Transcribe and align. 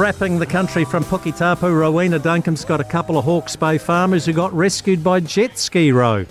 unwrapping 0.00 0.38
the 0.38 0.46
country 0.46 0.82
from 0.82 1.04
Puketapu. 1.04 1.78
Rowena 1.78 2.18
Duncan's 2.18 2.64
got 2.64 2.80
a 2.80 2.84
couple 2.84 3.18
of 3.18 3.26
Hawke's 3.26 3.54
Bay 3.54 3.76
farmers 3.76 4.24
who 4.24 4.32
got 4.32 4.50
rescued 4.54 5.04
by 5.04 5.20
jet 5.20 5.58
ski 5.58 5.92
row. 5.92 6.24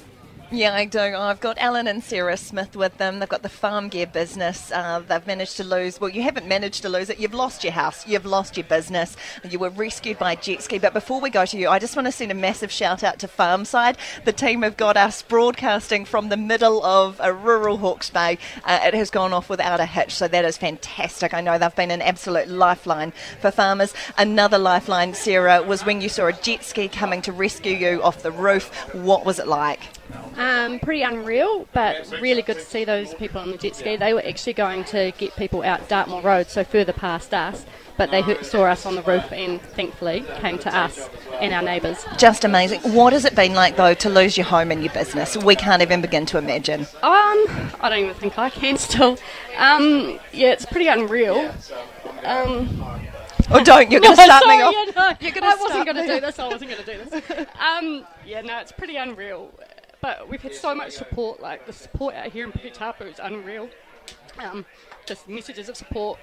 Yeah, 0.51 0.73
I 0.73 0.85
do. 0.85 0.99
I've 0.99 1.39
got 1.39 1.59
Alan 1.59 1.85
and 1.87 2.03
Sarah 2.03 2.35
Smith 2.35 2.75
with 2.75 2.97
them. 2.97 3.19
They've 3.19 3.29
got 3.29 3.43
the 3.43 3.49
farm 3.49 3.87
gear 3.87 4.07
business. 4.07 4.71
Uh, 4.71 5.03
they've 5.07 5.27
managed 5.27 5.57
to 5.57 5.63
lose, 5.63 6.01
well, 6.01 6.09
you 6.09 6.23
haven't 6.23 6.47
managed 6.47 6.81
to 6.81 6.89
lose 6.89 7.11
it. 7.11 7.19
You've 7.19 7.35
lost 7.35 7.63
your 7.63 7.73
house. 7.73 8.07
You've 8.07 8.25
lost 8.25 8.57
your 8.57 8.63
business. 8.63 9.15
You 9.47 9.59
were 9.59 9.69
rescued 9.69 10.17
by 10.17 10.33
jet 10.33 10.63
ski. 10.63 10.79
But 10.79 10.93
before 10.93 11.21
we 11.21 11.29
go 11.29 11.45
to 11.45 11.55
you, 11.55 11.69
I 11.69 11.77
just 11.77 11.95
want 11.95 12.07
to 12.07 12.11
send 12.11 12.31
a 12.31 12.35
massive 12.35 12.71
shout 12.71 13.03
out 13.03 13.19
to 13.19 13.27
Farmside. 13.27 13.97
The 14.25 14.33
team 14.33 14.63
have 14.63 14.75
got 14.75 14.97
us 14.97 15.21
broadcasting 15.21 16.03
from 16.03 16.29
the 16.29 16.37
middle 16.37 16.83
of 16.83 17.21
a 17.23 17.31
rural 17.31 17.77
Hawke's 17.77 18.09
Bay. 18.09 18.39
Uh, 18.63 18.79
it 18.85 18.95
has 18.95 19.11
gone 19.11 19.33
off 19.33 19.49
without 19.51 19.79
a 19.79 19.85
hitch, 19.85 20.15
so 20.15 20.27
that 20.27 20.45
is 20.45 20.57
fantastic. 20.57 21.31
I 21.31 21.41
know 21.41 21.59
they've 21.59 21.75
been 21.75 21.91
an 21.91 22.01
absolute 22.01 22.47
lifeline 22.47 23.13
for 23.39 23.51
farmers. 23.51 23.93
Another 24.17 24.57
lifeline, 24.57 25.13
Sarah, 25.13 25.61
was 25.61 25.85
when 25.85 26.01
you 26.01 26.09
saw 26.09 26.25
a 26.25 26.33
jet 26.33 26.63
ski 26.63 26.87
coming 26.87 27.21
to 27.21 27.31
rescue 27.31 27.75
you 27.75 28.01
off 28.01 28.23
the 28.23 28.31
roof. 28.31 28.73
What 28.95 29.25
was 29.25 29.37
it 29.37 29.45
like? 29.45 29.81
Um, 30.39 30.79
pretty 30.79 31.01
unreal, 31.01 31.67
but 31.73 32.09
really 32.21 32.41
good 32.41 32.55
to 32.57 32.63
see 32.65 32.85
those 32.85 33.13
people 33.13 33.41
on 33.41 33.51
the 33.51 33.57
jet 33.57 33.75
ski. 33.75 33.97
They 33.97 34.13
were 34.13 34.23
actually 34.25 34.53
going 34.53 34.85
to 34.85 35.11
get 35.17 35.35
people 35.35 35.63
out 35.63 35.89
Dartmoor 35.89 36.21
Road, 36.21 36.49
so 36.49 36.63
further 36.63 36.93
past 36.93 37.33
us, 37.33 37.65
but 37.97 38.09
they 38.09 38.23
saw 38.41 38.63
us 38.63 38.85
on 38.85 38.95
the 38.95 39.01
roof 39.01 39.29
and 39.33 39.61
thankfully 39.61 40.23
came 40.37 40.57
to 40.59 40.73
us 40.73 41.09
and 41.41 41.53
our 41.53 41.61
neighbours. 41.61 42.05
Just 42.17 42.45
amazing. 42.45 42.79
What 42.93 43.11
has 43.11 43.25
it 43.25 43.35
been 43.35 43.53
like 43.53 43.75
though 43.75 43.93
to 43.95 44.09
lose 44.09 44.37
your 44.37 44.45
home 44.45 44.71
and 44.71 44.81
your 44.81 44.93
business? 44.93 45.35
We 45.35 45.57
can't 45.57 45.81
even 45.81 45.99
begin 45.99 46.25
to 46.27 46.37
imagine. 46.37 46.81
Um, 47.03 47.45
I 47.81 47.89
don't 47.89 47.99
even 47.99 48.15
think 48.15 48.39
I 48.39 48.49
can 48.49 48.77
still. 48.87 49.17
Um, 49.57 50.19
yeah, 50.31 50.51
it's 50.53 50.65
pretty 50.65 50.87
unreal. 50.87 51.53
Um, 52.23 52.81
Oh, 53.51 53.63
don't! 53.63 53.89
You're 53.89 53.99
going 54.01 54.15
to 54.15 54.21
No, 54.21 54.25
start 54.25 54.45
me 54.45 54.61
off. 54.61 54.73
yeah, 54.75 54.91
no, 54.95 55.47
I 55.47 55.55
wasn't 55.59 55.85
going 55.85 55.95
to 55.97 56.05
do 56.13 56.19
this. 56.19 56.37
I 56.37 56.47
wasn't 56.47 56.69
going 56.69 56.83
to 56.83 56.97
do 56.97 57.03
this. 57.09 57.47
Um, 57.59 58.05
yeah, 58.23 58.41
no, 58.41 58.59
it's 58.59 58.71
pretty 58.71 58.95
unreal. 58.97 59.49
But 60.01 60.29
we've 60.29 60.41
had 60.41 60.55
so 60.55 60.73
much 60.73 60.93
support. 60.93 61.41
Like 61.41 61.65
the 61.65 61.73
support 61.73 62.15
out 62.15 62.31
here 62.31 62.45
in 62.45 62.51
Puketapu 62.51 63.11
is 63.11 63.19
unreal. 63.21 63.69
Um, 64.37 64.65
just 65.05 65.27
messages 65.27 65.69
of 65.69 65.75
support, 65.75 66.19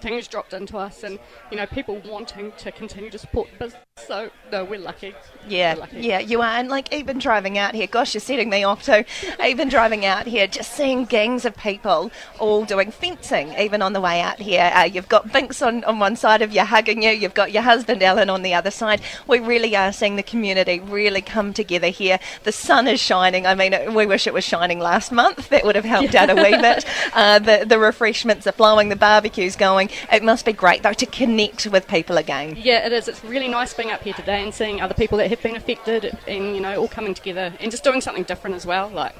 things 0.00 0.26
dropped 0.26 0.52
into 0.52 0.76
us, 0.76 1.04
and 1.04 1.18
you 1.50 1.56
know 1.56 1.66
people 1.66 2.00
wanting 2.04 2.52
to 2.58 2.72
continue 2.72 3.10
to 3.10 3.18
support 3.18 3.48
the 3.52 3.64
business. 3.64 3.82
So 4.06 4.30
no, 4.50 4.64
we're 4.64 4.78
lucky. 4.78 5.14
Yeah, 5.48 5.74
We're 5.74 5.80
lucky. 5.80 6.00
yeah, 6.00 6.18
you 6.20 6.40
are. 6.40 6.58
And 6.58 6.68
like 6.68 6.92
even 6.92 7.18
driving 7.18 7.58
out 7.58 7.74
here, 7.74 7.86
gosh, 7.86 8.14
you're 8.14 8.20
setting 8.20 8.48
me 8.50 8.62
off 8.64 8.84
too. 8.84 9.04
even 9.44 9.68
driving 9.68 10.04
out 10.04 10.26
here, 10.26 10.46
just 10.46 10.72
seeing 10.72 11.04
gangs 11.04 11.44
of 11.44 11.56
people 11.56 12.10
all 12.38 12.64
doing 12.64 12.90
fencing, 12.90 13.52
even 13.58 13.80
on 13.82 13.92
the 13.92 14.00
way 14.00 14.20
out 14.20 14.38
here. 14.38 14.70
Uh, 14.74 14.82
you've 14.84 15.08
got 15.08 15.32
Binks 15.32 15.62
on, 15.62 15.82
on 15.84 15.98
one 15.98 16.16
side 16.16 16.42
of 16.42 16.52
you 16.52 16.60
hugging 16.64 17.02
you, 17.02 17.10
you've 17.10 17.34
got 17.34 17.50
your 17.52 17.62
husband 17.62 18.02
Alan 18.02 18.28
on 18.30 18.42
the 18.42 18.54
other 18.54 18.70
side. 18.70 19.00
We 19.26 19.38
really 19.40 19.74
are 19.76 19.92
seeing 19.92 20.16
the 20.16 20.22
community 20.22 20.80
really 20.80 21.22
come 21.22 21.52
together 21.52 21.88
here. 21.88 22.18
The 22.44 22.52
sun 22.52 22.86
is 22.86 23.00
shining. 23.00 23.46
I 23.46 23.54
mean, 23.54 23.94
we 23.94 24.06
wish 24.06 24.26
it 24.26 24.34
was 24.34 24.44
shining 24.44 24.78
last 24.78 25.10
month. 25.12 25.48
That 25.48 25.64
would 25.64 25.76
have 25.76 25.84
helped 25.84 26.14
out 26.14 26.30
a 26.30 26.34
wee 26.34 26.56
bit. 26.60 26.84
Uh, 27.14 27.38
the, 27.38 27.64
the 27.66 27.78
refreshments 27.78 28.46
are 28.46 28.52
flowing, 28.52 28.88
the 28.90 28.96
barbecue's 28.96 29.56
going. 29.56 29.90
It 30.12 30.22
must 30.22 30.44
be 30.44 30.52
great 30.52 30.82
though 30.82 30.92
to 30.92 31.06
connect 31.06 31.66
with 31.66 31.86
people 31.88 32.16
again. 32.18 32.56
Yeah, 32.58 32.86
it 32.86 32.92
is. 32.92 33.08
It's 33.08 33.22
really 33.24 33.48
nice 33.48 33.74
being 33.74 33.90
up 33.92 34.02
here 34.02 34.14
today 34.14 34.42
and 34.42 34.52
seeing 34.52 34.80
other 34.80 34.94
people 34.94 35.18
that 35.18 35.28
have 35.28 35.42
been 35.42 35.56
affected, 35.56 36.16
and 36.26 36.54
you 36.54 36.60
know 36.60 36.80
all 36.80 36.88
coming 36.88 37.14
together 37.14 37.52
and 37.60 37.70
just 37.70 37.84
doing 37.84 38.00
something 38.00 38.24
different 38.24 38.56
as 38.56 38.66
well. 38.66 38.88
Like 38.88 39.14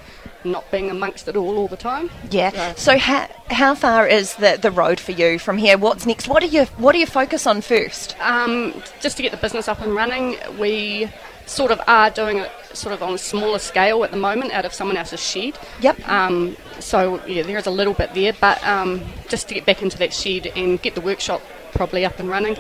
not 0.44 0.68
being 0.70 0.90
amongst 0.90 1.28
it 1.28 1.36
all 1.36 1.56
all 1.56 1.68
the 1.68 1.76
time. 1.76 2.10
Yeah. 2.30 2.74
So 2.74 2.98
how, 2.98 3.28
how 3.50 3.74
far 3.74 4.06
is 4.06 4.34
the, 4.36 4.58
the 4.60 4.70
road 4.70 4.98
for 4.98 5.12
you 5.12 5.38
from 5.38 5.58
here? 5.58 5.78
What's 5.78 6.06
next? 6.06 6.28
What 6.28 6.42
do 6.42 6.48
you 6.48 6.64
what 6.78 6.92
do 6.92 6.98
you 6.98 7.06
focus 7.06 7.46
on 7.46 7.60
first? 7.60 8.16
Um, 8.20 8.82
just 9.00 9.16
to 9.18 9.22
get 9.22 9.30
the 9.32 9.38
business 9.38 9.68
up 9.68 9.80
and 9.80 9.94
running, 9.94 10.36
we 10.58 11.10
sort 11.46 11.70
of 11.70 11.80
are 11.86 12.10
doing 12.10 12.38
it 12.38 12.50
sort 12.72 12.94
of 12.94 13.02
on 13.02 13.14
a 13.14 13.18
smaller 13.18 13.58
scale 13.58 14.04
at 14.04 14.10
the 14.10 14.16
moment 14.16 14.52
out 14.52 14.64
of 14.64 14.72
someone 14.72 14.96
else's 14.96 15.20
shed. 15.20 15.58
Yep. 15.80 16.08
Um, 16.08 16.56
so 16.78 17.24
yeah, 17.26 17.42
there 17.42 17.58
is 17.58 17.66
a 17.66 17.70
little 17.70 17.94
bit 17.94 18.14
there, 18.14 18.32
but 18.40 18.64
um, 18.66 19.02
just 19.28 19.48
to 19.48 19.54
get 19.54 19.66
back 19.66 19.82
into 19.82 19.98
that 19.98 20.12
shed 20.12 20.46
and 20.56 20.80
get 20.80 20.94
the 20.94 21.00
workshop 21.00 21.42
probably 21.72 22.04
up 22.04 22.18
and 22.18 22.28
running, 22.28 22.56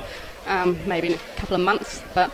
um, 0.46 0.78
maybe 0.86 1.08
in 1.08 1.14
a 1.14 1.18
couple 1.36 1.54
of 1.56 1.62
months. 1.62 2.02
But 2.14 2.32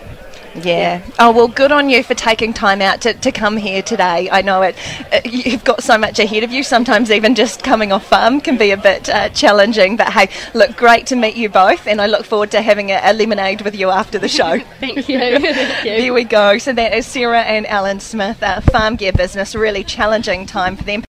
Yeah. 0.62 1.02
Oh 1.18 1.30
well, 1.30 1.46
good 1.48 1.70
on 1.72 1.88
you 1.88 2.02
for 2.02 2.14
taking 2.14 2.52
time 2.52 2.80
out 2.82 3.00
to, 3.02 3.14
to 3.14 3.30
come 3.30 3.56
here 3.56 3.82
today. 3.82 4.28
I 4.30 4.42
know 4.42 4.62
it. 4.62 4.76
uh, 5.12 5.20
You've 5.24 5.62
got 5.64 5.82
so 5.82 5.96
much 5.98 6.18
ahead 6.18 6.42
of 6.42 6.50
you. 6.50 6.62
Sometimes 6.62 7.10
even 7.10 7.34
just 7.34 7.62
coming 7.62 7.92
off 7.92 8.06
farm 8.06 8.40
can 8.40 8.56
be 8.56 8.70
a 8.72 8.76
bit 8.76 9.08
uh, 9.08 9.28
challenging. 9.28 9.96
But 9.96 10.12
hey, 10.12 10.28
look, 10.54 10.76
great 10.76 11.06
to 11.08 11.16
meet 11.16 11.36
you 11.36 11.48
both, 11.48 11.86
and 11.86 12.00
I 12.00 12.06
look 12.06 12.24
forward 12.24 12.50
to 12.52 12.62
having 12.62 12.90
a, 12.90 13.00
a 13.02 13.12
lemonade 13.12 13.62
with 13.62 13.74
you 13.76 13.90
after 13.90 14.18
the 14.18 14.28
show. 14.28 14.58
thank 14.80 15.08
you. 15.08 15.18
thank 15.18 15.84
you. 15.84 15.92
Here 15.92 16.12
we 16.14 16.24
go. 16.24 16.58
So 16.58 16.72
that 16.72 16.92
is 16.94 17.06
Sarah 17.06 17.42
and 17.42 17.66
Alan 17.66 18.00
Smith, 18.00 18.42
uh, 18.42 18.60
farm 18.62 18.96
gear 18.96 19.12
business. 19.12 19.54
Really 19.54 19.84
challenging 19.84 20.46
time 20.46 20.76
for 20.76 20.84
them. 20.84 21.04